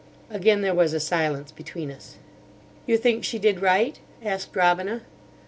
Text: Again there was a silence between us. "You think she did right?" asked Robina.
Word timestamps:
Again 0.31 0.63
there 0.63 0.73
was 0.73 0.93
a 0.95 0.99
silence 0.99 1.51
between 1.51 1.91
us. 1.91 2.17
"You 2.87 2.97
think 2.97 3.23
she 3.23 3.37
did 3.37 3.61
right?" 3.61 3.99
asked 4.23 4.55
Robina. 4.55 5.03